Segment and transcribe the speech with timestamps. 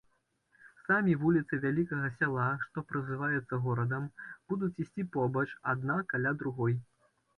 [0.85, 4.07] Самі вуліцы вялікага сяла, што празываецца горадам,
[4.55, 6.73] будуць ісці побач, адна каля другой.